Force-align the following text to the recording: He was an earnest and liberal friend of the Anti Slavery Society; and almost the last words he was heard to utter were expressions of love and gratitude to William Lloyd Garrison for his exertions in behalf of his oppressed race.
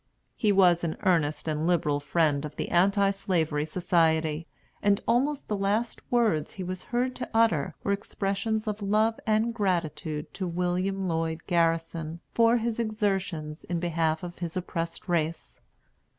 He 0.35 0.51
was 0.51 0.83
an 0.83 0.97
earnest 1.03 1.47
and 1.47 1.67
liberal 1.67 1.99
friend 1.99 2.43
of 2.43 2.55
the 2.55 2.69
Anti 2.69 3.11
Slavery 3.11 3.67
Society; 3.67 4.47
and 4.81 4.99
almost 5.07 5.47
the 5.47 5.55
last 5.55 6.01
words 6.11 6.53
he 6.53 6.63
was 6.63 6.81
heard 6.89 7.15
to 7.17 7.29
utter 7.35 7.75
were 7.83 7.91
expressions 7.91 8.65
of 8.67 8.81
love 8.81 9.19
and 9.27 9.53
gratitude 9.53 10.33
to 10.33 10.47
William 10.47 11.07
Lloyd 11.07 11.41
Garrison 11.45 12.19
for 12.33 12.57
his 12.57 12.79
exertions 12.79 13.63
in 13.65 13.79
behalf 13.79 14.23
of 14.23 14.39
his 14.39 14.57
oppressed 14.57 15.07
race. 15.07 15.61